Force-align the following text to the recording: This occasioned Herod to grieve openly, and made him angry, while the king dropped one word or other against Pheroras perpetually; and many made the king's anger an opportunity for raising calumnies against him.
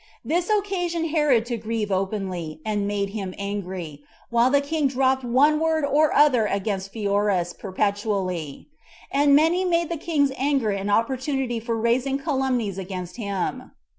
This 0.25 0.49
occasioned 0.49 1.09
Herod 1.11 1.45
to 1.45 1.57
grieve 1.57 1.91
openly, 1.91 2.59
and 2.65 2.87
made 2.87 3.09
him 3.09 3.35
angry, 3.37 4.03
while 4.31 4.49
the 4.49 4.59
king 4.59 4.87
dropped 4.87 5.23
one 5.23 5.59
word 5.59 5.85
or 5.85 6.11
other 6.15 6.47
against 6.47 6.91
Pheroras 6.91 7.53
perpetually; 7.53 8.67
and 9.11 9.35
many 9.35 9.63
made 9.63 9.89
the 9.89 9.97
king's 9.97 10.31
anger 10.37 10.71
an 10.71 10.89
opportunity 10.89 11.59
for 11.59 11.77
raising 11.77 12.17
calumnies 12.17 12.79
against 12.79 13.17
him. 13.17 13.73